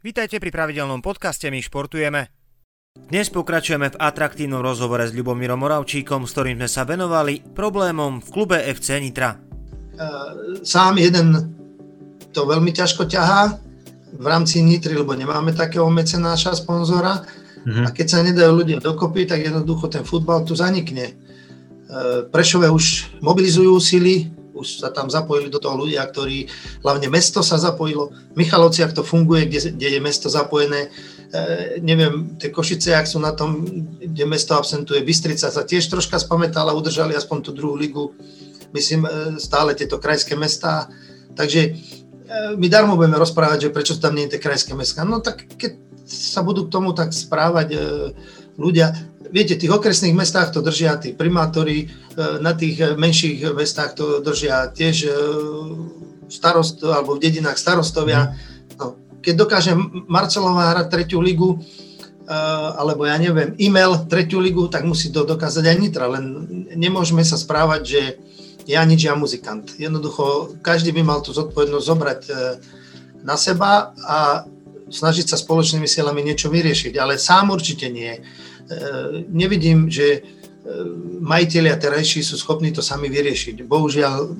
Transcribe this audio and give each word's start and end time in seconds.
Vítajte 0.00 0.40
pri 0.40 0.48
pravidelnom 0.48 1.04
podcaste 1.04 1.52
My 1.52 1.60
športujeme. 1.60 2.32
Dnes 3.12 3.28
pokračujeme 3.28 3.92
v 3.92 4.00
atraktívnom 4.00 4.64
rozhovore 4.64 5.04
s 5.04 5.12
Ľubomírom 5.12 5.60
Moravčíkom, 5.60 6.24
s 6.24 6.32
ktorým 6.32 6.56
sme 6.56 6.68
sa 6.72 6.88
venovali 6.88 7.44
problémom 7.52 8.24
v 8.24 8.28
klube 8.32 8.56
FC 8.64 8.96
Nitra. 8.96 9.36
Sám 10.64 10.96
jeden 10.96 11.52
to 12.32 12.48
veľmi 12.48 12.72
ťažko 12.72 13.12
ťahá 13.12 13.60
v 14.16 14.24
rámci 14.24 14.64
Nitry, 14.64 14.96
lebo 14.96 15.12
nemáme 15.12 15.52
takého 15.52 15.92
mecenáša, 15.92 16.56
sponzora. 16.56 17.20
Mm-hmm. 17.68 17.84
A 17.84 17.88
keď 17.92 18.06
sa 18.08 18.24
nedajú 18.24 18.56
ľudia 18.56 18.80
dokopy, 18.80 19.28
tak 19.28 19.44
jednoducho 19.44 19.92
ten 19.92 20.08
futbal 20.08 20.48
tu 20.48 20.56
zanikne. 20.56 21.12
Prešové 22.32 22.72
už 22.72 23.20
mobilizujú 23.20 23.76
sily, 23.76 24.32
už 24.60 24.84
sa 24.84 24.92
tam 24.92 25.08
zapojili 25.08 25.48
do 25.48 25.56
toho 25.56 25.80
ľudia, 25.80 26.04
ktorí, 26.04 26.46
hlavne 26.84 27.08
mesto 27.08 27.40
sa 27.40 27.56
zapojilo, 27.56 28.12
Michalovci, 28.36 28.84
ak 28.84 28.92
to 28.92 29.00
funguje, 29.00 29.48
kde, 29.48 29.72
kde 29.72 29.88
je 29.96 30.00
mesto 30.00 30.28
zapojené, 30.28 30.92
e, 31.32 31.80
neviem, 31.80 32.36
tie 32.36 32.52
Košice, 32.52 32.92
ak 32.92 33.08
sú 33.08 33.16
na 33.18 33.32
tom, 33.32 33.64
kde 33.98 34.24
mesto 34.28 34.52
absentuje, 34.54 35.00
Bystrica 35.00 35.48
sa 35.48 35.62
tiež 35.64 35.88
troška 35.88 36.20
spamätala, 36.20 36.76
udržali 36.76 37.16
aspoň 37.16 37.38
tú 37.40 37.50
druhú 37.56 37.74
ligu, 37.74 38.12
myslím, 38.76 39.08
e, 39.08 39.10
stále 39.40 39.72
tieto 39.72 39.96
krajské 39.96 40.36
mestá, 40.36 40.86
takže 41.34 41.60
e, 41.64 41.70
my 42.54 42.66
darmo 42.68 42.94
budeme 42.94 43.18
rozprávať, 43.18 43.68
že 43.68 43.74
prečo 43.74 43.94
tam 43.98 44.14
nie 44.14 44.28
je 44.28 44.36
tie 44.36 44.44
krajské 44.44 44.76
mesta. 44.76 45.02
No 45.02 45.24
tak 45.24 45.48
keď 45.56 45.90
sa 46.10 46.42
budú 46.42 46.66
k 46.66 46.74
tomu 46.74 46.90
tak 46.92 47.14
správať 47.14 47.68
e, 47.74 47.78
ľudia, 48.58 48.92
viete, 49.30 49.54
v 49.56 49.62
tých 49.66 49.72
okresných 49.72 50.14
mestách 50.14 50.50
to 50.50 50.60
držia 50.60 50.98
tí 50.98 51.14
primátori, 51.14 51.86
e, 51.86 52.42
na 52.42 52.52
tých 52.52 52.98
menších 52.98 53.54
mestách 53.54 53.96
to 53.96 54.18
držia 54.20 54.68
tiež 54.74 54.96
e, 55.06 55.10
starost, 56.30 56.82
alebo 56.82 57.16
v 57.16 57.22
dedinách 57.22 57.58
starostovia. 57.58 58.34
No, 58.76 58.98
keď 59.22 59.34
dokáže 59.34 59.72
Marcelová 60.10 60.74
hrať 60.74 60.86
tretiu 60.90 61.22
ligu, 61.22 61.56
e, 61.56 62.36
alebo 62.76 63.06
ja 63.06 63.16
neviem, 63.16 63.54
e-mail 63.56 64.06
tretiu 64.10 64.42
ligu, 64.42 64.66
tak 64.66 64.82
musí 64.84 65.14
to 65.14 65.22
dokázať 65.22 65.64
aj 65.64 65.76
Nitra, 65.78 66.06
len 66.10 66.24
nemôžeme 66.74 67.22
sa 67.22 67.38
správať, 67.38 67.82
že 67.86 68.02
ja 68.68 68.84
nič, 68.86 69.08
ja 69.08 69.16
muzikant. 69.16 69.74
Jednoducho, 69.80 70.54
každý 70.60 70.94
by 70.94 71.02
mal 71.02 71.18
tú 71.24 71.34
zodpovednosť 71.34 71.86
zobrať 71.86 72.20
na 73.24 73.34
seba 73.34 73.90
a 74.06 74.44
snažiť 74.90 75.26
sa 75.30 75.38
spoločnými 75.38 75.86
silami 75.86 76.20
niečo 76.20 76.50
vyriešiť, 76.50 76.98
ale 76.98 77.16
sám 77.16 77.54
určite 77.54 77.86
nie. 77.88 78.20
E, 78.70 79.26
nevidím, 79.26 79.90
že 79.90 80.06
e, 80.06 80.20
majiteľia 81.18 81.74
terajší 81.74 82.22
sú 82.22 82.38
schopní 82.38 82.70
to 82.70 82.78
sami 82.78 83.10
vyriešiť. 83.10 83.66
Bohužiaľ, 83.66 84.30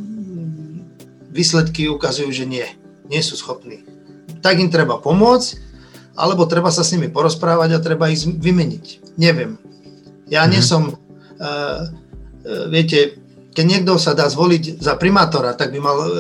výsledky 1.35 1.91
ukazujú, 1.91 2.31
že 2.31 2.47
nie. 2.47 2.67
Nie 3.11 3.23
sú 3.27 3.35
schopní. 3.35 3.83
Tak 4.39 4.63
im 4.63 4.71
treba 4.71 5.03
pomôcť, 5.03 5.59
alebo 6.15 6.47
treba 6.47 6.71
sa 6.71 6.87
s 6.87 6.95
nimi 6.95 7.11
porozprávať 7.11 7.75
a 7.75 7.83
treba 7.83 8.07
ich 8.07 8.23
vymeniť. 8.23 9.19
Neviem. 9.19 9.59
Ja 10.31 10.47
mm-hmm. 10.47 10.53
nie 10.55 10.63
som, 10.63 10.83
uh, 10.95 10.95
uh, 11.43 12.65
viete, 12.71 13.19
keď 13.51 13.65
niekto 13.67 13.99
sa 13.99 14.15
dá 14.15 14.31
zvoliť 14.31 14.79
za 14.79 14.95
primátora, 14.95 15.59
tak 15.59 15.75
by 15.75 15.79
mal 15.83 15.99
uh, 15.99 16.11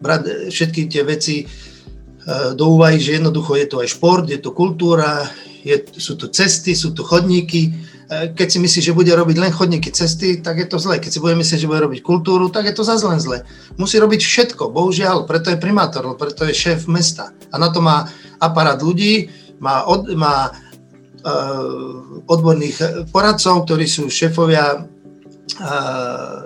brať 0.00 0.48
všetky 0.48 0.88
tie 0.88 1.02
veci 1.04 1.44
uh, 1.44 2.56
do 2.56 2.72
úvahy, 2.72 2.96
že 2.96 3.20
jednoducho 3.20 3.56
je 3.60 3.66
to 3.68 3.76
aj 3.84 3.88
šport, 3.92 4.24
je 4.28 4.40
to 4.40 4.56
kultúra, 4.56 5.28
je, 5.64 5.76
sú 5.96 6.20
tu 6.20 6.28
cesty, 6.28 6.76
sú 6.76 6.92
tu 6.92 7.00
chodníky. 7.00 7.72
E, 8.12 8.28
keď 8.36 8.48
si 8.52 8.58
myslí, 8.60 8.80
že 8.84 8.92
bude 8.92 9.08
robiť 9.08 9.36
len 9.40 9.48
chodníky, 9.48 9.88
cesty, 9.88 10.44
tak 10.44 10.60
je 10.60 10.68
to 10.68 10.76
zle. 10.76 11.00
Keď 11.00 11.10
si 11.10 11.22
bude 11.24 11.32
myslieť, 11.40 11.64
že 11.64 11.70
bude 11.70 11.80
robiť 11.80 12.04
kultúru, 12.04 12.52
tak 12.52 12.68
je 12.68 12.76
to 12.76 12.84
zase 12.84 13.02
len 13.08 13.16
zle. 13.16 13.48
Musí 13.80 13.96
robiť 13.96 14.20
všetko, 14.20 14.68
bohužiaľ, 14.68 15.24
preto 15.24 15.48
je 15.48 15.58
primátor, 15.58 16.04
preto 16.20 16.44
je 16.44 16.52
šéf 16.52 16.84
mesta. 16.84 17.32
A 17.48 17.56
na 17.56 17.72
to 17.72 17.80
má 17.80 18.12
aparát 18.36 18.76
ľudí, 18.76 19.32
má, 19.56 19.88
od, 19.88 20.12
má 20.12 20.52
uh, 20.52 22.28
odborných 22.28 23.08
poradcov, 23.08 23.64
ktorí 23.64 23.88
sú 23.88 24.12
šéfovia 24.12 24.84
uh, 24.84 26.38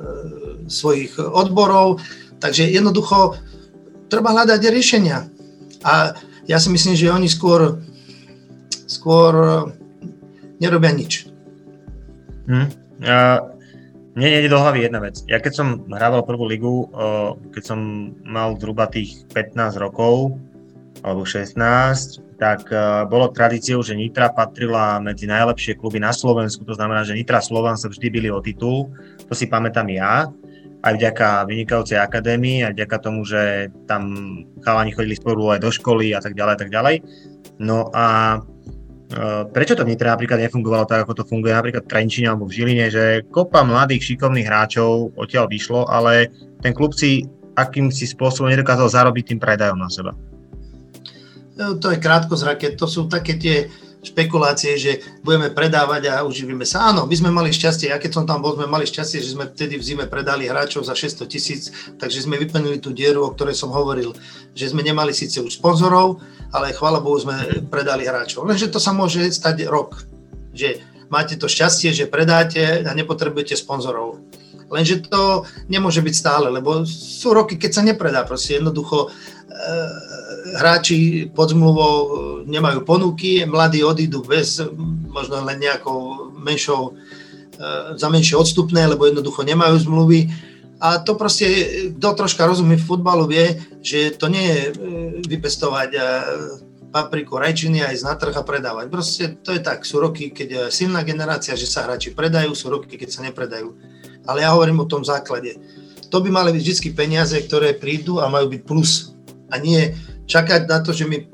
svojich 0.70 1.18
odborov. 1.18 1.98
Takže 2.38 2.70
jednoducho 2.70 3.34
treba 4.06 4.30
hľadať 4.30 4.60
riešenia. 4.70 5.26
A 5.82 6.14
ja 6.46 6.56
si 6.62 6.70
myslím, 6.70 6.94
že 6.94 7.10
oni 7.10 7.26
skôr 7.26 7.82
skôr 8.88 9.32
e, 9.36 9.48
nerobia 10.58 10.90
nič. 10.96 11.28
Hm. 12.48 12.68
Ja, 13.04 13.44
mne 14.18 14.26
nejde 14.34 14.50
do 14.50 14.58
hlavy 14.58 14.88
jedna 14.88 14.98
vec. 14.98 15.22
Ja 15.30 15.38
keď 15.38 15.52
som 15.54 15.68
hrával 15.86 16.26
prvú 16.26 16.50
ligu, 16.50 16.90
keď 17.54 17.62
som 17.62 18.10
mal 18.26 18.58
zhruba 18.58 18.90
tých 18.90 19.22
15 19.30 19.78
rokov, 19.78 20.34
alebo 21.06 21.22
16, 21.22 21.54
tak 22.38 22.70
e, 22.70 23.06
bolo 23.10 23.30
tradíciou, 23.30 23.82
že 23.82 23.98
Nitra 23.98 24.30
patrila 24.30 25.02
medzi 25.02 25.26
najlepšie 25.26 25.78
kluby 25.78 25.98
na 25.98 26.14
Slovensku, 26.14 26.62
to 26.62 26.74
znamená, 26.74 27.02
že 27.02 27.14
Nitra 27.14 27.42
Slovan 27.42 27.78
sa 27.78 27.90
vždy 27.90 28.06
byli 28.10 28.28
o 28.30 28.42
titul, 28.42 28.90
to 29.26 29.34
si 29.34 29.50
pamätám 29.50 29.90
ja, 29.90 30.30
aj 30.78 30.92
vďaka 30.94 31.28
vynikajúcej 31.50 31.98
akadémii, 31.98 32.62
aj 32.62 32.72
vďaka 32.78 32.96
tomu, 33.02 33.26
že 33.26 33.70
tam 33.90 34.14
chalani 34.62 34.94
chodili 34.94 35.18
spolu 35.18 35.50
aj 35.50 35.62
do 35.62 35.70
školy 35.74 36.14
a 36.14 36.22
tak 36.22 36.38
ďalej, 36.38 36.54
tak 36.54 36.70
ďalej. 36.70 37.02
No 37.58 37.90
a 37.90 38.38
prečo 39.56 39.72
to 39.72 39.88
v 39.88 39.96
napríklad 39.96 40.36
nefungovalo 40.36 40.84
tak, 40.84 41.08
ako 41.08 41.24
to 41.24 41.24
funguje 41.24 41.56
napríklad 41.56 41.88
v 41.88 41.90
Trenčine 41.90 42.28
alebo 42.28 42.44
v 42.44 42.60
Žiline, 42.60 42.86
že 42.92 43.04
kopa 43.32 43.64
mladých 43.64 44.04
šikovných 44.14 44.44
hráčov 44.44 45.16
odtiaľ 45.16 45.48
vyšlo, 45.48 45.88
ale 45.88 46.28
ten 46.60 46.76
klub 46.76 46.92
si 46.92 47.24
akýmsi 47.56 48.04
spôsobom 48.04 48.52
nedokázal 48.52 48.86
zarobiť 48.92 49.34
tým 49.34 49.40
predajom 49.40 49.80
na 49.80 49.88
seba? 49.88 50.12
No, 51.58 51.74
to 51.80 51.90
je 51.90 51.98
krátko 51.98 52.38
zrake, 52.38 52.78
to 52.78 52.86
sú 52.86 53.10
také 53.10 53.34
tie 53.34 53.56
špekulácie, 53.98 54.78
že 54.78 55.02
budeme 55.26 55.50
predávať 55.50 56.02
a 56.10 56.22
uživíme 56.22 56.62
sa. 56.62 56.94
Áno, 56.94 57.04
my 57.04 57.14
sme 57.18 57.30
mali 57.34 57.50
šťastie, 57.50 57.90
ja 57.90 57.98
keď 57.98 58.10
som 58.14 58.24
tam 58.24 58.38
bol, 58.38 58.54
sme 58.54 58.70
mali 58.70 58.86
šťastie, 58.86 59.18
že 59.18 59.34
sme 59.34 59.50
vtedy 59.50 59.74
v 59.74 59.84
zime 59.84 60.04
predali 60.06 60.46
hráčov 60.46 60.86
za 60.86 60.94
600 60.94 61.26
tisíc, 61.26 61.74
takže 61.98 62.22
sme 62.22 62.38
vyplnili 62.38 62.78
tú 62.78 62.94
dieru, 62.94 63.26
o 63.26 63.34
ktorej 63.34 63.58
som 63.58 63.74
hovoril, 63.74 64.14
že 64.54 64.70
sme 64.70 64.86
nemali 64.86 65.10
síce 65.10 65.42
už 65.42 65.58
sponzorov, 65.58 66.22
ale 66.54 66.72
chvála 66.72 67.02
Bohu 67.02 67.18
sme 67.18 67.66
predali 67.66 68.06
hráčov. 68.06 68.46
Lenže 68.46 68.70
to 68.70 68.78
sa 68.78 68.94
môže 68.94 69.20
stať 69.34 69.66
rok, 69.66 70.06
že 70.54 70.80
máte 71.10 71.34
to 71.34 71.50
šťastie, 71.50 71.90
že 71.90 72.06
predáte 72.06 72.86
a 72.86 72.92
nepotrebujete 72.94 73.58
sponzorov. 73.58 74.22
Lenže 74.68 75.08
to 75.08 75.48
nemôže 75.66 76.04
byť 76.04 76.14
stále, 76.14 76.52
lebo 76.52 76.84
sú 76.84 77.32
roky, 77.32 77.56
keď 77.56 77.70
sa 77.72 77.82
nepredá. 77.82 78.28
Proste 78.28 78.60
jednoducho 78.60 79.08
hráči 80.56 81.28
pod 81.34 81.52
zmluvou 81.52 81.96
e, 81.96 82.10
nemajú 82.48 82.86
ponuky, 82.86 83.44
mladí 83.44 83.84
odídu 83.84 84.24
bez 84.24 84.62
možno 85.08 85.44
len 85.44 85.60
nejakou 85.60 86.30
menšou, 86.38 86.92
e, 86.92 87.98
za 87.98 88.08
menšie 88.08 88.38
odstupné, 88.38 88.86
lebo 88.86 89.04
jednoducho 89.04 89.44
nemajú 89.44 89.76
zmluvy. 89.84 90.30
A 90.78 91.02
to 91.02 91.18
proste, 91.18 91.46
kto 91.98 92.14
troška 92.14 92.46
rozumie 92.46 92.78
v 92.78 92.86
futbalu, 92.86 93.26
vie, 93.26 93.58
že 93.82 94.14
to 94.14 94.30
nie 94.30 94.46
je 94.46 94.60
e, 94.62 94.72
vypestovať 95.26 95.90
papriku, 96.88 97.36
rajčiny 97.36 97.84
aj 97.84 98.00
na 98.00 98.16
trh 98.16 98.32
a 98.32 98.42
predávať. 98.42 98.86
Proste 98.88 99.24
to 99.44 99.52
je 99.52 99.60
tak, 99.60 99.84
sú 99.84 100.00
roky, 100.00 100.32
keď 100.32 100.48
je 100.48 100.62
silná 100.72 101.04
generácia, 101.04 101.52
že 101.52 101.68
sa 101.68 101.84
hráči 101.84 102.16
predajú, 102.16 102.56
sú 102.56 102.72
roky, 102.72 102.96
keď 102.96 103.08
sa 103.12 103.20
nepredajú. 103.26 103.76
Ale 104.24 104.44
ja 104.44 104.56
hovorím 104.56 104.84
o 104.84 104.90
tom 104.90 105.04
základe. 105.04 105.60
To 106.08 106.24
by 106.24 106.32
mali 106.32 106.56
byť 106.56 106.62
vždy 106.64 106.90
peniaze, 106.96 107.36
ktoré 107.36 107.76
prídu 107.76 108.24
a 108.24 108.32
majú 108.32 108.48
byť 108.48 108.62
plus 108.64 109.12
a 109.52 109.60
nie 109.60 109.92
čakať 110.28 110.68
na 110.68 110.78
to, 110.84 110.92
že 110.92 111.08
my 111.08 111.24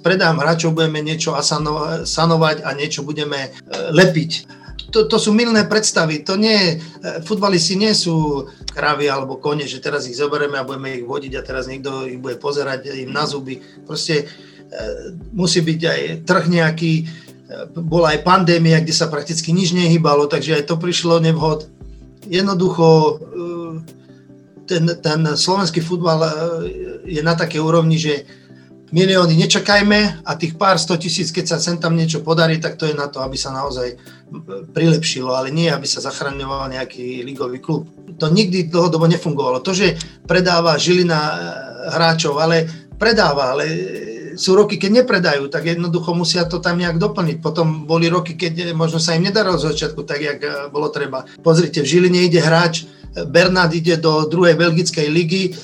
predám 0.00 0.40
hráčov, 0.40 0.72
budeme 0.72 1.04
niečo 1.04 1.36
sanovať 2.08 2.64
a 2.64 2.72
niečo 2.72 3.04
budeme 3.04 3.36
e, 3.46 3.48
lepiť. 3.92 4.56
To, 4.88 5.04
to 5.04 5.20
sú 5.20 5.36
milné 5.36 5.68
predstavy. 5.68 6.24
To 6.24 6.40
nie, 6.40 6.80
e, 6.80 7.20
futbalisti 7.28 7.76
nie 7.76 7.92
sú 7.92 8.48
kravy 8.72 9.12
alebo 9.12 9.36
kone, 9.36 9.68
že 9.68 9.84
teraz 9.84 10.08
ich 10.08 10.16
zoberieme 10.16 10.56
a 10.56 10.64
budeme 10.64 10.96
ich 10.96 11.04
vodiť 11.04 11.32
a 11.36 11.44
teraz 11.44 11.68
niekto 11.68 12.08
ich 12.08 12.16
bude 12.16 12.40
pozerať 12.40 12.88
im 12.96 13.12
na 13.12 13.28
zuby. 13.28 13.60
Proste 13.84 14.24
e, 14.24 14.26
musí 15.36 15.60
byť 15.60 15.80
aj 15.84 16.00
trh 16.24 16.44
nejaký, 16.48 16.92
bola 17.76 18.16
aj 18.16 18.24
pandémia, 18.24 18.80
kde 18.80 18.96
sa 18.96 19.12
prakticky 19.12 19.52
nič 19.52 19.76
nehybalo, 19.76 20.24
takže 20.24 20.56
aj 20.56 20.72
to 20.72 20.80
prišlo 20.80 21.20
nevhod. 21.20 21.68
Jednoducho 22.28 23.20
ten, 24.68 24.84
ten 25.00 25.20
slovenský 25.32 25.80
futbal 25.80 26.20
e, 26.20 26.30
je 27.08 27.22
na 27.24 27.32
takej 27.32 27.64
úrovni, 27.64 27.96
že 27.96 28.28
milióny 28.92 29.36
nečakajme 29.36 30.24
a 30.24 30.32
tých 30.36 30.56
pár 30.56 30.80
sto 30.80 30.96
tisíc, 30.96 31.28
keď 31.28 31.56
sa 31.56 31.58
sem 31.60 31.76
tam 31.76 31.96
niečo 31.96 32.24
podarí, 32.24 32.56
tak 32.60 32.80
to 32.80 32.88
je 32.88 32.96
na 32.96 33.08
to, 33.08 33.20
aby 33.20 33.36
sa 33.36 33.52
naozaj 33.52 33.96
prilepšilo, 34.72 35.32
ale 35.32 35.52
nie, 35.52 35.68
aby 35.68 35.84
sa 35.84 36.00
zachraňoval 36.00 36.72
nejaký 36.72 37.24
ligový 37.24 37.60
klub. 37.60 37.88
To 38.16 38.28
nikdy 38.28 38.68
dlhodobo 38.68 39.08
nefungovalo. 39.08 39.60
To, 39.60 39.72
že 39.76 39.96
predáva 40.24 40.80
Žilina 40.80 41.20
e, 41.20 41.36
hráčov, 41.96 42.36
ale 42.40 42.68
predáva, 42.96 43.56
ale 43.56 43.64
sú 44.38 44.54
roky, 44.54 44.78
keď 44.78 45.02
nepredajú, 45.02 45.50
tak 45.50 45.66
jednoducho 45.66 46.14
musia 46.14 46.46
to 46.46 46.62
tam 46.62 46.78
nejak 46.78 46.96
doplniť. 46.96 47.42
Potom 47.42 47.84
boli 47.84 48.06
roky, 48.06 48.38
keď 48.38 48.70
možno 48.72 49.02
sa 49.02 49.18
im 49.18 49.26
nedarilo 49.26 49.58
z 49.58 49.74
začiatku 49.74 50.06
tak, 50.06 50.22
jak 50.22 50.38
e, 50.40 50.48
bolo 50.70 50.88
treba. 50.88 51.26
Pozrite, 51.42 51.82
v 51.82 51.90
Žiline 51.90 52.24
ide 52.24 52.40
hráč 52.40 52.86
Bernard 53.28 53.72
ide 53.74 53.96
do 53.96 54.28
druhej 54.28 54.54
belgickej 54.54 55.08
ligy 55.08 55.54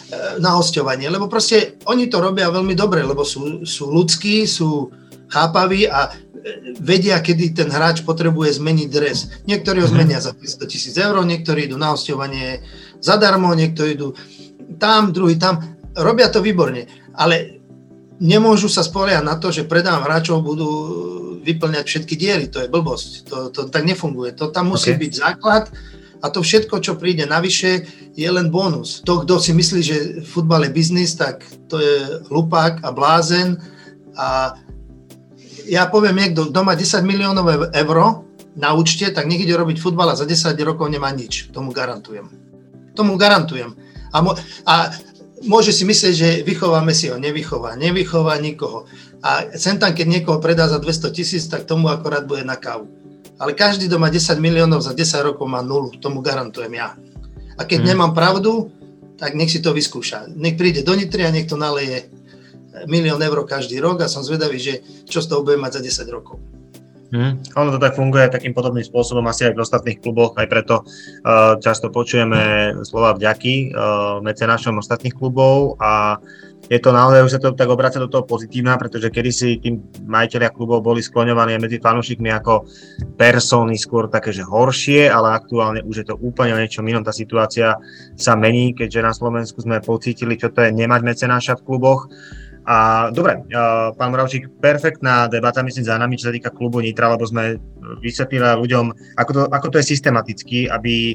na 0.40 0.56
hostovanie, 0.56 1.06
lebo 1.06 1.28
proste 1.28 1.78
oni 1.86 2.08
to 2.08 2.18
robia 2.18 2.50
veľmi 2.50 2.72
dobre, 2.72 3.04
lebo 3.04 3.22
sú, 3.22 3.62
sú 3.68 3.92
ľudskí, 3.92 4.48
sú 4.48 4.90
chápaví 5.28 5.86
a 5.86 6.10
vedia, 6.80 7.20
kedy 7.24 7.56
ten 7.56 7.68
hráč 7.72 8.04
potrebuje 8.04 8.60
zmeniť 8.60 8.88
dres. 8.92 9.32
Niektorí 9.48 9.80
ho 9.80 9.88
mhm. 9.88 9.94
zmenia 9.94 10.18
za 10.20 10.36
500 10.36 10.70
tisíc 10.72 10.94
eur, 10.96 11.16
niektorí 11.24 11.68
idú 11.68 11.80
na 11.80 11.96
hostovanie 11.96 12.60
zadarmo, 13.00 13.52
niektorí 13.56 13.96
idú 13.96 14.12
tam, 14.76 15.12
druhý 15.12 15.36
tam. 15.36 15.60
Robia 15.94 16.26
to 16.26 16.42
výborne, 16.42 16.90
ale 17.14 17.62
nemôžu 18.18 18.66
sa 18.66 18.82
spoliehať 18.82 19.24
na 19.24 19.38
to, 19.38 19.54
že 19.54 19.68
predám 19.68 20.02
hráčov 20.02 20.42
budú 20.42 20.70
vyplňať 21.44 21.84
všetky 21.86 22.14
diery. 22.16 22.46
To 22.50 22.64
je 22.64 22.72
blbosť. 22.72 23.10
To, 23.30 23.36
to 23.52 23.60
tak 23.68 23.84
nefunguje. 23.84 24.32
To 24.40 24.50
tam 24.50 24.74
musí 24.74 24.96
okay. 24.96 25.00
byť 25.06 25.12
základ 25.12 25.64
a 26.24 26.32
to 26.32 26.40
všetko, 26.40 26.80
čo 26.80 26.96
príde 26.96 27.28
navyše, 27.28 27.84
je 28.16 28.24
len 28.24 28.48
bonus. 28.48 29.04
To, 29.04 29.20
kto 29.20 29.36
si 29.36 29.52
myslí, 29.52 29.80
že 29.84 29.96
futbal 30.24 30.64
je 30.64 30.72
biznis, 30.72 31.12
tak 31.12 31.44
to 31.68 31.76
je 31.76 32.24
hlupák 32.32 32.80
a 32.80 32.88
blázen 32.96 33.60
a 34.16 34.56
ja 35.68 35.84
poviem 35.92 36.16
niekto, 36.16 36.48
kto 36.48 36.60
má 36.64 36.72
10 36.72 37.04
miliónov 37.04 37.68
eur 37.76 38.24
na 38.56 38.72
účte, 38.72 39.12
tak 39.12 39.28
nech 39.28 39.44
ide 39.44 39.52
robiť 39.52 39.76
futbal 39.76 40.12
a 40.12 40.16
za 40.16 40.24
10 40.24 40.56
rokov 40.64 40.88
nemá 40.88 41.12
nič. 41.12 41.52
Tomu 41.52 41.76
garantujem. 41.76 42.32
Tomu 42.96 43.20
garantujem. 43.20 43.76
A, 44.14 44.22
mo- 44.24 44.38
a 44.64 44.94
môže 45.44 45.74
si 45.74 45.84
myslieť, 45.84 46.14
že 46.14 46.28
vychováme 46.46 46.94
si 46.94 47.10
ho, 47.10 47.20
nevychová, 47.20 47.76
nevychová 47.76 48.38
nikoho. 48.40 48.88
A 49.24 49.56
sem 49.58 49.76
tam, 49.76 49.92
keď 49.92 50.06
niekoho 50.06 50.38
predá 50.38 50.70
za 50.70 50.78
200 50.78 51.16
tisíc, 51.16 51.44
tak 51.50 51.68
tomu 51.68 51.90
akorát 51.90 52.24
bude 52.24 52.44
na 52.46 52.56
kávu. 52.56 53.03
Ale 53.38 53.52
každý, 53.52 53.90
kto 53.90 53.98
má 53.98 54.08
10 54.10 54.38
miliónov 54.38 54.82
za 54.84 54.94
10 54.94 55.26
rokov, 55.26 55.46
má 55.50 55.60
nulu, 55.60 55.94
tomu 55.98 56.22
garantujem 56.22 56.70
ja. 56.74 56.94
A 57.58 57.62
keď 57.66 57.82
hmm. 57.82 57.88
nemám 57.90 58.12
pravdu, 58.14 58.70
tak 59.18 59.34
nech 59.38 59.50
si 59.50 59.62
to 59.62 59.74
vyskúša. 59.74 60.30
Nech 60.34 60.58
príde 60.58 60.82
do 60.82 60.94
Nitry 60.94 61.26
a 61.26 61.34
nech 61.34 61.46
to 61.46 61.58
naleje 61.58 62.10
milión 62.90 63.22
eur 63.22 63.46
každý 63.46 63.78
rok 63.78 64.02
a 64.02 64.10
som 64.10 64.26
zvedavý, 64.26 64.58
že 64.58 64.82
čo 65.06 65.22
z 65.22 65.30
toho 65.30 65.46
bude 65.46 65.58
mať 65.58 65.78
za 65.78 66.04
10 66.04 66.14
rokov. 66.14 66.42
Hmm. 67.14 67.38
Ono 67.38 67.70
to 67.70 67.78
tak 67.78 67.94
funguje 67.94 68.26
takým 68.26 68.50
podobným 68.50 68.82
spôsobom 68.82 69.22
asi 69.30 69.46
aj 69.46 69.54
v 69.54 69.62
ostatných 69.62 70.02
kluboch, 70.02 70.34
aj 70.34 70.50
preto 70.50 70.82
uh, 70.82 71.54
často 71.62 71.86
počujeme 71.94 72.74
slova 72.82 73.14
vďaky 73.14 73.70
uh, 73.70 74.18
mecenášom 74.18 74.82
ostatných 74.82 75.14
klubov 75.14 75.78
a 75.78 76.18
je 76.64 76.78
to 76.80 76.90
naozaj, 76.96 77.28
už 77.28 77.34
sa 77.36 77.40
to 77.40 77.52
tak 77.52 77.68
obracia 77.68 78.00
do 78.00 78.08
toho 78.08 78.24
pozitívna, 78.24 78.80
pretože 78.80 79.12
kedysi 79.12 79.60
tým 79.60 79.84
majiteľia 80.08 80.48
klubov 80.48 80.80
boli 80.80 81.04
skloňovaní 81.04 81.60
medzi 81.60 81.76
fanúšikmi 81.76 82.32
ako 82.32 82.64
persóny 83.20 83.76
skôr 83.76 84.08
také, 84.08 84.32
že 84.32 84.48
horšie, 84.48 85.12
ale 85.12 85.36
aktuálne 85.36 85.84
už 85.84 86.02
je 86.02 86.06
to 86.08 86.16
úplne 86.16 86.56
niečo 86.56 86.80
inom. 86.80 87.04
Tá 87.04 87.12
situácia 87.12 87.76
sa 88.16 88.32
mení, 88.32 88.72
keďže 88.72 89.00
na 89.04 89.12
Slovensku 89.12 89.60
sme 89.60 89.84
pocítili, 89.84 90.40
čo 90.40 90.48
to 90.48 90.64
je 90.64 90.72
nemať 90.72 91.00
mecenáša 91.04 91.60
v 91.60 91.66
kluboch. 91.68 92.08
A 92.64 93.12
dobre, 93.12 93.44
pán 94.00 94.08
Moravčík, 94.08 94.48
perfektná 94.56 95.28
debata, 95.28 95.60
myslím, 95.60 95.84
za 95.84 96.00
nami, 96.00 96.16
čo 96.16 96.32
sa 96.32 96.34
týka 96.34 96.48
klubu 96.48 96.80
Nitra, 96.80 97.12
lebo 97.12 97.28
sme 97.28 97.60
vysvetlili 98.00 98.56
ľuďom, 98.56 98.88
ako 99.20 99.30
to, 99.36 99.40
ako 99.52 99.66
to 99.68 99.76
je 99.84 99.92
systematicky, 99.92 100.64
aby, 100.72 101.12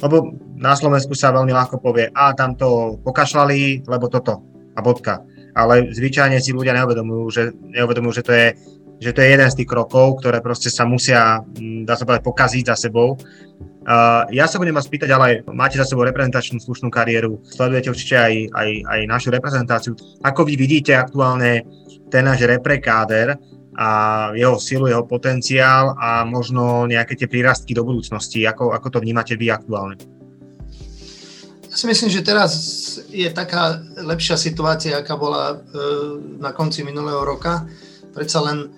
lebo 0.00 0.32
na 0.56 0.72
Slovensku 0.72 1.12
sa 1.12 1.36
veľmi 1.36 1.52
ľahko 1.52 1.84
povie, 1.84 2.08
a 2.16 2.32
tam 2.32 2.56
to 2.56 2.96
pokašľali, 3.04 3.84
lebo 3.84 4.08
toto, 4.08 4.55
a 4.76 4.80
bodka. 4.84 5.24
Ale 5.56 5.88
zvyčajne 5.88 6.36
si 6.36 6.52
ľudia 6.52 6.76
neuvedomujú, 6.76 7.24
že, 7.32 7.42
neuvedomujú, 7.56 8.12
že 8.20 8.26
to 8.26 8.34
je 8.34 8.48
že 8.96 9.12
to 9.12 9.20
je 9.20 9.28
jeden 9.28 9.44
z 9.44 9.60
tých 9.60 9.68
krokov, 9.68 10.24
ktoré 10.24 10.40
proste 10.40 10.72
sa 10.72 10.88
musia, 10.88 11.44
dá 11.84 12.00
sa 12.00 12.08
povedať, 12.08 12.24
pokaziť 12.24 12.64
za 12.64 12.88
sebou 12.88 13.20
Uh, 13.86 14.26
ja 14.34 14.50
sa 14.50 14.58
budem 14.58 14.74
vás 14.74 14.90
pýtať, 14.90 15.14
ale 15.14 15.46
máte 15.54 15.78
za 15.78 15.86
sebou 15.86 16.02
reprezentačnú 16.02 16.58
slušnú 16.58 16.90
kariéru, 16.90 17.38
sledujete 17.46 17.94
určite 17.94 18.18
aj, 18.18 18.34
aj, 18.50 18.68
aj 18.82 19.00
našu 19.06 19.30
reprezentáciu. 19.30 19.94
Ako 20.26 20.42
vy 20.42 20.58
vidíte 20.58 20.98
aktuálne 20.98 21.62
ten 22.10 22.26
náš 22.26 22.50
reprekáder 22.50 23.38
a 23.78 23.88
jeho 24.34 24.58
silu, 24.58 24.90
jeho 24.90 25.06
potenciál 25.06 25.94
a 26.02 26.26
možno 26.26 26.90
nejaké 26.90 27.14
tie 27.14 27.30
prírastky 27.30 27.78
do 27.78 27.86
budúcnosti? 27.86 28.42
Ako, 28.42 28.74
ako 28.74 28.90
to 28.90 28.98
vnímate 29.06 29.38
vy 29.38 29.54
aktuálne? 29.54 30.15
Ja 31.76 31.84
si 31.84 31.92
myslím, 31.92 32.08
že 32.08 32.24
teraz 32.24 32.52
je 33.12 33.28
taká 33.28 33.76
lepšia 34.00 34.40
situácia, 34.40 34.96
aká 34.96 35.12
bola 35.12 35.52
e, 35.52 35.56
na 36.40 36.56
konci 36.56 36.80
minulého 36.80 37.20
roka. 37.20 37.68
Predsa 38.16 38.40
len 38.48 38.64
e, 38.64 38.68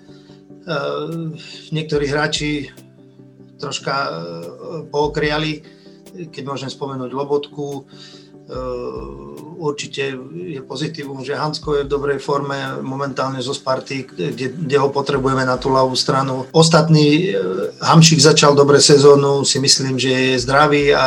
niektorí 1.71 2.11
hráči 2.11 2.75
troška 3.55 3.95
e, 3.95 4.11
pookriali, 4.91 5.63
keď 6.27 6.43
môžem 6.43 6.67
spomenúť 6.67 7.15
Lobotku, 7.15 7.87
určite 9.59 10.17
je 10.33 10.61
pozitívum, 10.63 11.21
že 11.21 11.37
Hansko 11.37 11.75
je 11.75 11.83
v 11.83 11.91
dobrej 11.91 12.19
forme 12.23 12.81
momentálne 12.81 13.43
zo 13.43 13.53
Sparty, 13.53 14.07
kde, 14.07 14.47
kde 14.55 14.77
ho 14.79 14.89
potrebujeme 14.89 15.45
na 15.45 15.59
tú 15.59 15.69
ľavú 15.69 15.93
stranu. 15.93 16.47
Ostatný 16.55 17.29
e, 17.29 17.43
Hamšik 17.83 18.23
začal 18.23 18.55
dobre 18.55 18.79
sezónu, 18.79 19.43
si 19.45 19.59
myslím, 19.59 19.99
že 19.99 20.09
je 20.33 20.43
zdravý 20.43 20.95
a 20.95 21.05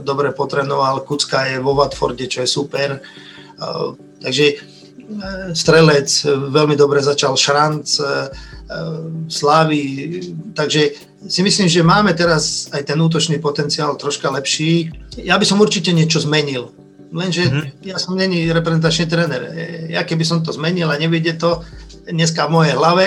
dobre 0.00 0.32
potrenoval. 0.32 1.04
Kucka 1.04 1.46
je 1.46 1.60
vo 1.60 1.76
Watforde, 1.76 2.26
čo 2.26 2.42
je 2.42 2.48
super. 2.48 2.98
Takže 4.24 4.46
strelec, 5.52 6.08
veľmi 6.50 6.74
dobre 6.74 7.04
začal 7.04 7.36
Šranc, 7.36 7.86
Slávy, 9.28 9.82
takže 10.56 10.96
si 11.24 11.40
myslím, 11.42 11.68
že 11.68 11.80
máme 11.80 12.12
teraz 12.12 12.68
aj 12.72 12.84
ten 12.84 12.98
útočný 13.00 13.40
potenciál 13.40 13.96
troška 13.96 14.28
lepší. 14.28 14.92
Ja 15.20 15.40
by 15.40 15.44
som 15.48 15.60
určite 15.60 15.92
niečo 15.96 16.20
zmenil, 16.20 16.68
lenže 17.12 17.48
mm-hmm. 17.48 17.88
ja 17.88 17.96
som 17.96 18.16
není 18.18 18.44
reprezentačný 18.52 19.04
tréner. 19.08 19.42
Ja 19.88 20.04
keby 20.04 20.24
som 20.24 20.44
to 20.44 20.52
zmenil 20.52 20.92
a 20.92 21.00
nevidie 21.00 21.32
to 21.36 21.64
dneska 22.04 22.44
v 22.48 22.54
mojej 22.60 22.74
hlave, 22.76 23.04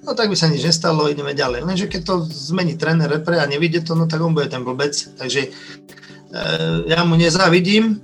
no 0.00 0.16
tak 0.16 0.32
by 0.32 0.36
sa 0.38 0.48
nič 0.48 0.64
nestalo, 0.64 1.12
ideme 1.12 1.36
ďalej. 1.36 1.68
Lenže 1.68 1.86
keď 1.92 2.00
to 2.04 2.14
zmení 2.24 2.80
tréner 2.80 3.08
repre 3.08 3.36
a 3.36 3.50
nevidie 3.50 3.84
to, 3.84 3.92
no 3.92 4.08
tak 4.08 4.24
on 4.24 4.32
bude 4.32 4.48
ten 4.48 4.64
blbec. 4.64 4.96
Takže 5.20 5.40
e, 5.44 5.50
ja 6.88 7.04
mu 7.04 7.20
nezávidím, 7.20 8.00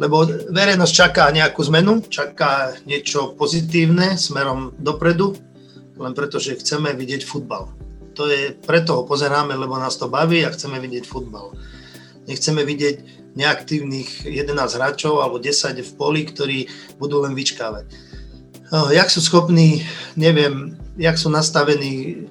lebo 0.00 0.24
verejnosť 0.48 0.94
čaká 0.94 1.24
nejakú 1.28 1.60
zmenu, 1.68 2.06
čaká 2.08 2.72
niečo 2.88 3.36
pozitívne 3.36 4.16
smerom 4.16 4.72
dopredu, 4.80 5.36
len 5.98 6.14
preto, 6.14 6.38
že 6.38 6.56
chceme 6.56 6.94
vidieť 6.94 7.26
futbal 7.26 7.77
to 8.18 8.26
je, 8.26 8.50
preto 8.66 8.98
ho 8.98 9.02
pozeráme, 9.06 9.54
lebo 9.54 9.78
nás 9.78 9.94
to 9.94 10.10
baví 10.10 10.42
a 10.42 10.50
chceme 10.50 10.82
vidieť 10.82 11.06
futbal. 11.06 11.54
Nechceme 12.26 12.66
vidieť 12.66 12.96
neaktívnych 13.38 14.26
11 14.26 14.58
hráčov 14.74 15.22
alebo 15.22 15.38
10 15.38 15.78
v 15.78 15.92
poli, 15.94 16.26
ktorí 16.26 16.66
budú 16.98 17.22
len 17.22 17.38
vyčkávať. 17.38 17.86
No, 18.74 18.90
jak 18.90 19.06
sú 19.06 19.22
schopní, 19.22 19.86
neviem, 20.18 20.74
jak 20.98 21.14
sú 21.14 21.30
nastavení. 21.30 22.26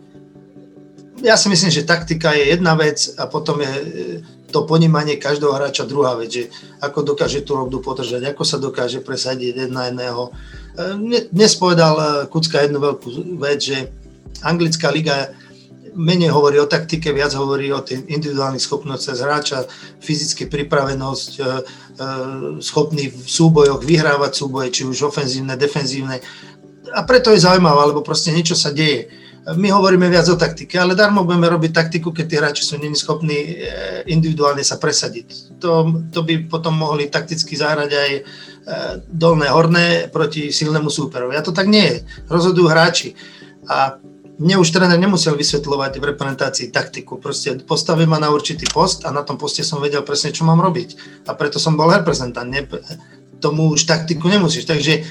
Ja 1.23 1.39
si 1.39 1.47
myslím, 1.47 1.71
že 1.71 1.87
taktika 1.87 2.35
je 2.35 2.51
jedna 2.51 2.75
vec 2.75 3.15
a 3.15 3.25
potom 3.25 3.63
je 3.63 3.73
e, 3.73 3.83
to 4.51 4.67
ponímanie 4.69 5.17
každého 5.17 5.55
hráča 5.55 5.89
druhá 5.89 6.13
vec, 6.13 6.29
že 6.29 6.43
ako 6.83 7.15
dokáže 7.15 7.41
tú 7.41 7.57
robdu 7.57 7.81
podržať, 7.81 8.21
ako 8.27 8.43
sa 8.45 8.61
dokáže 8.61 9.01
presadiť 9.01 9.55
jeden 9.55 9.71
na 9.73 9.89
jedného. 9.89 10.29
E, 10.29 10.31
dnes 11.33 11.57
povedal 11.57 11.95
e, 11.97 12.05
Kucka 12.29 12.61
jednu 12.61 12.77
veľkú 12.77 13.39
vec, 13.41 13.65
že 13.65 13.89
anglická 14.45 14.93
liga 14.93 15.33
menej 15.97 16.29
hovorí 16.29 16.61
o 16.61 16.69
taktike, 16.69 17.09
viac 17.09 17.33
hovorí 17.33 17.73
o 17.73 17.81
tých 17.81 18.05
individuálnych 18.05 18.61
schopnostiach 18.61 19.17
hráča, 19.17 19.65
fyzické 19.97 20.45
pripravenosť, 20.45 21.31
e, 21.33 21.41
e, 21.41 21.47
schopný 22.61 23.09
v 23.09 23.25
súbojoch 23.25 23.81
vyhrávať 23.81 24.31
súboje, 24.37 24.69
či 24.69 24.81
už 24.85 25.09
ofenzívne, 25.09 25.57
defenzívne. 25.57 26.21
A 26.93 27.01
preto 27.03 27.33
je 27.33 27.41
zaujímavé, 27.41 27.91
lebo 27.91 28.05
proste 28.05 28.29
niečo 28.29 28.53
sa 28.53 28.69
deje. 28.69 29.09
My 29.47 29.71
hovoríme 29.71 30.11
viac 30.11 30.27
o 30.27 30.35
taktike, 30.35 30.75
ale 30.75 30.91
darmo 30.91 31.23
budeme 31.23 31.47
robiť 31.47 31.71
taktiku, 31.71 32.11
keď 32.11 32.25
tí 32.27 32.35
hráči 32.35 32.63
sú 32.67 32.77
není 32.77 32.95
schopní 32.95 33.35
e, 33.35 33.53
individuálne 34.05 34.61
sa 34.61 34.77
presadiť. 34.77 35.57
To, 35.57 35.89
to 36.13 36.21
by 36.21 36.45
potom 36.45 36.77
mohli 36.77 37.09
takticky 37.09 37.57
zahrať 37.57 37.91
aj 37.91 38.11
dolné, 39.07 39.47
horné 39.47 39.85
proti 40.11 40.51
silnému 40.51 40.91
súperovi. 40.91 41.39
A 41.39 41.41
to 41.41 41.55
tak 41.55 41.71
nie 41.71 41.87
je. 41.87 41.97
Rozhodujú 42.27 42.67
hráči. 42.67 43.15
A 43.63 43.95
mne 44.37 44.61
už 44.61 44.69
tréner 44.69 45.01
nemusel 45.01 45.33
vysvetľovať 45.33 45.97
v 45.97 46.07
reprezentácii 46.13 46.67
taktiku. 46.69 47.17
Proste 47.17 47.57
postavil 47.65 48.05
ma 48.05 48.21
na 48.21 48.29
určitý 48.29 48.69
post 48.69 49.01
a 49.01 49.09
na 49.09 49.25
tom 49.25 49.41
poste 49.41 49.65
som 49.65 49.81
vedel 49.81 50.05
presne, 50.05 50.29
čo 50.29 50.45
mám 50.45 50.61
robiť. 50.61 50.93
A 51.25 51.33
preto 51.33 51.57
som 51.57 51.73
bol 51.73 51.89
reprezentant. 51.89 52.45
Ne, 52.45 52.69
tomu 53.41 53.73
už 53.73 53.89
taktiku 53.89 54.29
nemusíš. 54.29 54.69
Takže 54.69 54.93
e, 54.93 55.01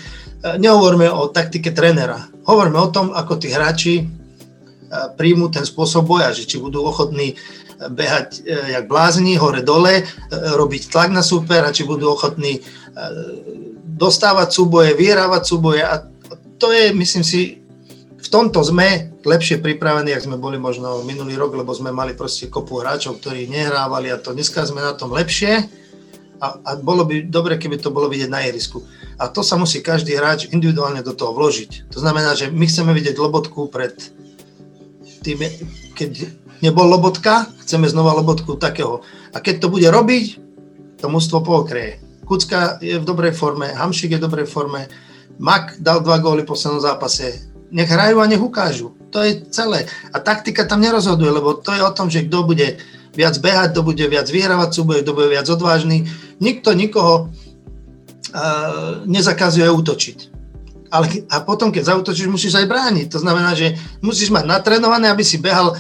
nehovorme 0.62 1.10
o 1.10 1.26
taktike 1.26 1.74
trénera. 1.74 2.30
Hovorme 2.46 2.78
o 2.78 2.86
tom, 2.94 3.10
ako 3.10 3.34
tí 3.42 3.50
hráči 3.50 3.94
e, 3.98 4.04
príjmu 5.18 5.50
ten 5.50 5.66
spôsob 5.66 6.06
boja, 6.06 6.30
že 6.30 6.46
či 6.46 6.62
budú 6.62 6.86
ochotní 6.86 7.34
e, 7.34 7.36
behať 7.90 8.46
jak 8.46 8.86
blázni, 8.86 9.34
hore-dole, 9.34 10.06
robiť 10.30 10.82
tlak 10.94 11.10
na 11.10 11.26
super 11.26 11.66
a 11.66 11.74
či 11.74 11.82
budú 11.82 12.14
ochotní 12.14 12.62
dostávať 13.84 14.48
súboje, 14.48 14.96
vyhrávať 14.96 15.42
súboje 15.44 15.84
a 15.84 16.08
to 16.56 16.72
je, 16.72 16.88
myslím 16.96 17.20
si, 17.20 17.65
v 18.26 18.32
tomto 18.34 18.58
sme 18.66 19.14
lepšie 19.22 19.62
pripravení, 19.62 20.10
ak 20.10 20.26
sme 20.26 20.34
boli 20.34 20.58
možno 20.58 21.06
minulý 21.06 21.38
rok, 21.38 21.54
lebo 21.54 21.70
sme 21.70 21.94
mali 21.94 22.18
proste 22.18 22.50
kopu 22.50 22.82
hráčov, 22.82 23.22
ktorí 23.22 23.46
nehrávali 23.46 24.10
a 24.10 24.18
to 24.18 24.34
dneska 24.34 24.66
sme 24.66 24.82
na 24.82 24.98
tom 24.98 25.14
lepšie 25.14 25.62
a, 26.42 26.46
a 26.58 26.70
bolo 26.76 27.06
by 27.06 27.30
dobre, 27.30 27.54
keby 27.56 27.78
to 27.78 27.94
bolo 27.94 28.10
vidieť 28.10 28.26
na 28.26 28.42
ihrisku. 28.42 28.82
A 29.16 29.30
to 29.30 29.40
sa 29.40 29.54
musí 29.56 29.80
každý 29.80 30.18
hráč 30.18 30.50
individuálne 30.50 31.00
do 31.00 31.14
toho 31.14 31.32
vložiť. 31.32 31.88
To 31.94 31.98
znamená, 32.02 32.36
že 32.36 32.50
my 32.52 32.66
chceme 32.66 32.92
vidieť 32.92 33.16
Lobotku 33.16 33.72
pred 33.72 33.94
tým, 35.24 35.40
keď 35.96 36.28
nebol 36.60 36.84
Lobotka, 36.84 37.48
chceme 37.64 37.88
znova 37.88 38.12
Lobotku 38.18 38.60
takého. 38.60 39.00
A 39.32 39.40
keď 39.40 39.64
to 39.64 39.68
bude 39.72 39.88
robiť, 39.88 40.26
to 41.00 41.06
mústvo 41.08 41.40
pokrie. 41.40 42.02
Kucka 42.26 42.82
je 42.82 42.98
v 42.98 43.06
dobrej 43.06 43.32
forme, 43.32 43.70
Hamšik 43.70 44.12
je 44.12 44.18
v 44.20 44.24
dobrej 44.26 44.50
forme, 44.50 44.90
Mak 45.36 45.84
dal 45.84 46.00
dva 46.00 46.16
góly 46.16 46.48
v 46.48 46.48
poslednom 46.48 46.80
zápase, 46.80 47.55
nech 47.70 47.90
hrajú 47.90 48.22
a 48.22 48.30
nech 48.30 48.42
ukážu. 48.42 48.94
To 49.10 49.22
je 49.22 49.42
celé. 49.50 49.86
A 50.12 50.18
taktika 50.18 50.66
tam 50.66 50.82
nerozhoduje, 50.82 51.30
lebo 51.30 51.56
to 51.56 51.72
je 51.72 51.82
o 51.82 51.94
tom, 51.94 52.10
že 52.10 52.26
kto 52.26 52.46
bude 52.46 52.76
viac 53.16 53.34
behať, 53.40 53.72
kto 53.72 53.82
bude 53.82 54.04
viac 54.06 54.28
vyhrávať 54.28 54.70
súboje, 54.76 55.02
kto 55.02 55.16
bude 55.16 55.28
viac 55.32 55.48
odvážny. 55.48 56.04
Nikto 56.36 56.76
nikoho 56.76 57.32
uh, 57.32 59.02
nezakazuje 59.08 59.66
útočiť. 59.66 60.18
Ale, 60.92 61.26
a 61.32 61.42
potom, 61.42 61.74
keď 61.74 61.96
zautočíš, 61.96 62.30
musíš 62.30 62.54
aj 62.60 62.70
brániť. 62.70 63.06
To 63.10 63.18
znamená, 63.18 63.56
že 63.58 63.74
musíš 64.04 64.30
mať 64.30 64.46
natrénované, 64.46 65.10
aby 65.10 65.24
si 65.24 65.40
behal 65.40 65.74
uh, 65.74 65.78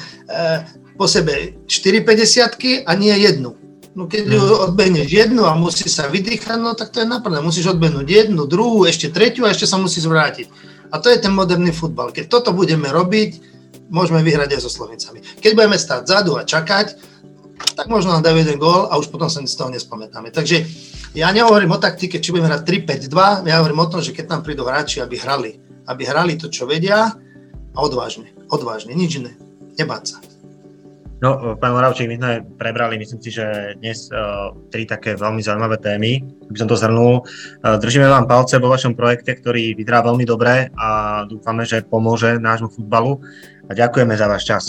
po 0.96 1.04
sebe 1.04 1.60
4,50 1.68 2.88
a 2.88 2.92
nie 2.96 3.12
jednu. 3.12 3.54
No 3.96 4.04
keď 4.04 4.28
mm. 4.28 4.72
odbehneš 4.72 5.08
jednu 5.08 5.48
a 5.48 5.56
musí 5.56 5.88
sa 5.88 6.04
vydýchať, 6.12 6.60
no 6.60 6.76
tak 6.76 6.92
to 6.92 7.00
je 7.00 7.08
naplné. 7.08 7.40
Musíš 7.40 7.72
odbehnúť 7.72 8.04
jednu, 8.04 8.44
druhú, 8.44 8.84
ešte 8.84 9.08
tretiu 9.08 9.48
a 9.48 9.52
ešte 9.56 9.64
sa 9.64 9.80
musíš 9.80 10.04
vrátiť. 10.04 10.52
A 10.90 10.98
to 11.02 11.10
je 11.10 11.18
ten 11.18 11.32
moderný 11.34 11.70
futbal. 11.74 12.14
Keď 12.14 12.30
toto 12.30 12.50
budeme 12.54 12.88
robiť, 12.90 13.40
môžeme 13.90 14.22
vyhrať 14.22 14.58
aj 14.58 14.60
so 14.62 14.70
Slovencami. 14.70 15.22
Keď 15.42 15.52
budeme 15.54 15.78
stáť 15.78 16.06
vzadu 16.06 16.38
a 16.38 16.42
čakať, 16.42 16.96
tak 17.76 17.86
možno 17.88 18.12
nám 18.12 18.24
dajú 18.24 18.36
jeden 18.36 18.60
gól 18.60 18.88
a 18.88 18.96
už 19.00 19.08
potom 19.08 19.28
sa 19.32 19.40
z 19.40 19.56
toho 19.56 19.72
nespamätáme. 19.72 20.28
Takže 20.28 20.64
ja 21.16 21.32
nehovorím 21.32 21.72
o 21.76 21.80
taktike, 21.80 22.20
či 22.20 22.32
budeme 22.32 22.52
hrať 22.52 22.62
3-5-2, 23.08 23.48
ja 23.48 23.56
hovorím 23.60 23.80
o 23.80 23.88
tom, 23.88 24.04
že 24.04 24.12
keď 24.12 24.36
tam 24.36 24.40
prídu 24.44 24.68
hráči, 24.68 25.00
aby 25.00 25.16
hrali. 25.16 25.52
Aby 25.88 26.02
hrali 26.04 26.36
to, 26.36 26.52
čo 26.52 26.68
vedia 26.68 27.16
a 27.72 27.78
odvážne. 27.78 28.32
Odvážne, 28.52 28.92
nič 28.92 29.22
iné. 29.22 29.32
Nebáť 29.80 30.04
sa. 30.04 30.16
No, 31.16 31.56
pán 31.56 31.72
Moravčík, 31.72 32.12
my 32.12 32.20
sme 32.20 32.32
prebrali, 32.60 33.00
myslím 33.00 33.24
si, 33.24 33.32
že 33.32 33.72
dnes 33.80 34.12
uh, 34.12 34.52
tri 34.68 34.84
také 34.84 35.16
veľmi 35.16 35.40
zaujímavé 35.40 35.80
témy, 35.80 36.20
by 36.52 36.56
som 36.60 36.68
to 36.68 36.76
zhrnul. 36.76 37.24
Uh, 37.64 37.80
držíme 37.80 38.04
vám 38.04 38.28
palce 38.28 38.60
vo 38.60 38.68
vašom 38.68 38.92
projekte, 38.92 39.32
ktorý 39.32 39.72
vyzerá 39.72 40.04
veľmi 40.04 40.28
dobre 40.28 40.68
a 40.76 40.88
dúfame, 41.24 41.64
že 41.64 41.88
pomôže 41.88 42.36
nášmu 42.36 42.68
futbalu 42.68 43.24
a 43.64 43.72
ďakujeme 43.72 44.12
za 44.12 44.28
váš 44.28 44.44
čas. 44.44 44.64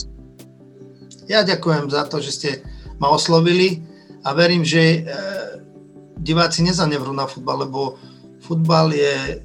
Ja 1.27 1.43
ďakujem 1.43 1.91
za 1.91 2.07
to, 2.07 2.23
že 2.23 2.31
ste 2.31 2.49
ma 2.95 3.11
oslovili 3.11 3.83
a 4.23 4.31
verím, 4.31 4.63
že 4.63 5.03
uh, 5.03 5.59
diváci 6.15 6.63
nezanevrú 6.63 7.11
na 7.11 7.27
futbal, 7.27 7.67
lebo 7.67 7.99
futbal 8.39 8.95
je 8.95 9.43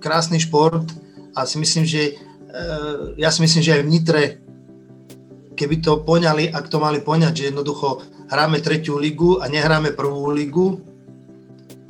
krásny 0.00 0.40
šport 0.40 0.88
a 1.36 1.44
si 1.44 1.60
myslím, 1.60 1.84
že 1.84 2.16
ja 3.20 3.28
si 3.28 3.44
myslím, 3.44 3.60
že 3.60 3.72
aj 3.76 3.82
v 3.84 3.92
Nitre 3.92 4.24
keby 5.54 5.84
to 5.84 6.02
poňali, 6.02 6.48
ak 6.50 6.68
to 6.68 6.80
mali 6.80 7.00
poňať, 7.00 7.32
že 7.32 7.48
jednoducho 7.52 8.02
hráme 8.32 8.64
tretiu 8.64 8.96
ligu 8.96 9.38
a 9.40 9.48
nehráme 9.48 9.92
prvú 9.92 10.32
ligu, 10.32 10.80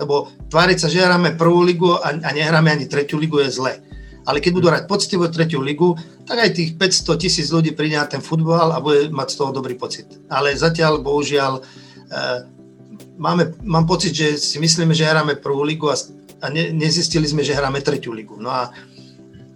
lebo 0.02 0.30
tváriť 0.50 0.78
sa, 0.78 0.90
že 0.90 1.04
hráme 1.04 1.38
prvú 1.38 1.62
ligu 1.62 1.94
a, 1.94 2.10
a 2.10 2.30
nehráme 2.34 2.74
ani 2.74 2.90
tretiu 2.90 3.22
ligu 3.22 3.38
je 3.46 3.54
zle. 3.54 3.78
Ale 4.22 4.38
keď 4.38 4.52
budú 4.54 4.66
hrať 4.70 4.84
poctivo 4.86 5.26
tretiu 5.26 5.62
ligu, 5.62 5.98
tak 6.26 6.38
aj 6.38 6.50
tých 6.54 6.70
500 6.78 7.22
tisíc 7.22 7.50
ľudí 7.50 7.74
príde 7.74 7.98
na 7.98 8.06
ten 8.06 8.22
futbal 8.22 8.70
a 8.70 8.78
bude 8.78 9.10
mať 9.10 9.34
z 9.34 9.36
toho 9.38 9.50
dobrý 9.50 9.74
pocit. 9.74 10.06
Ale 10.30 10.54
zatiaľ, 10.54 11.02
bohužiaľ, 11.02 11.58
e, 11.58 11.62
máme, 13.18 13.58
mám 13.66 13.86
pocit, 13.86 14.14
že 14.14 14.38
si 14.38 14.62
myslíme, 14.62 14.94
že 14.94 15.10
hráme 15.10 15.42
prvú 15.42 15.66
ligu 15.66 15.90
a, 15.90 15.98
a 16.42 16.46
ne, 16.54 16.70
nezistili 16.70 17.26
sme, 17.26 17.42
že 17.42 17.54
hráme 17.54 17.82
tretiu 17.82 18.14
ligu. 18.14 18.38
No 18.38 18.50
a 18.50 18.70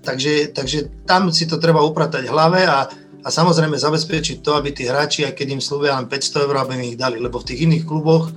takže, 0.02 0.50
takže 0.50 1.06
tam 1.06 1.30
si 1.30 1.46
to 1.46 1.62
treba 1.62 1.82
upratať 1.86 2.26
v 2.26 2.32
hlave 2.34 2.62
a, 2.66 2.90
a 3.26 3.28
samozrejme 3.28 3.75
zabezpečiť 3.75 4.38
to, 4.38 4.54
aby 4.54 4.71
tí 4.71 4.87
hráči, 4.87 5.26
aj 5.26 5.35
keď 5.35 5.59
im 5.59 5.62
slúbia 5.62 5.99
len 5.99 6.06
500 6.06 6.47
eur, 6.47 6.54
aby 6.62 6.78
im 6.78 6.95
ich 6.95 7.00
dali, 7.00 7.18
lebo 7.18 7.42
v 7.42 7.50
tých 7.50 7.66
iných 7.66 7.83
kluboch, 7.83 8.30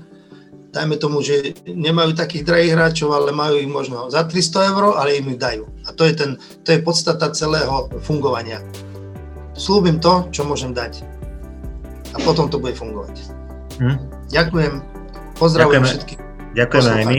dajme 0.74 0.98
tomu, 0.98 1.22
že 1.22 1.54
nemajú 1.70 2.18
takých 2.18 2.42
drahých 2.42 2.74
hráčov, 2.74 3.14
ale 3.14 3.30
majú 3.30 3.62
ich 3.62 3.70
možno 3.70 4.10
za 4.10 4.26
300 4.26 4.70
eur, 4.74 4.98
ale 4.98 5.22
im 5.22 5.38
ich 5.38 5.38
dajú. 5.38 5.70
A 5.86 5.94
to 5.94 6.10
je, 6.10 6.18
ten, 6.18 6.42
to 6.66 6.74
je 6.74 6.82
podstata 6.82 7.30
celého 7.38 7.86
fungovania. 8.02 8.66
Slúbim 9.54 10.02
to, 10.02 10.26
čo 10.34 10.42
môžem 10.42 10.74
dať. 10.74 11.06
A 12.14 12.18
potom 12.26 12.50
to 12.50 12.58
bude 12.58 12.74
fungovať. 12.74 13.14
Hm. 13.78 13.98
Ďakujem. 14.34 14.74
Pozdravujem 15.38 15.86
všetkých. 15.86 16.20
Ďakujeme 16.58 16.90
aj 16.90 17.06
my. 17.06 17.19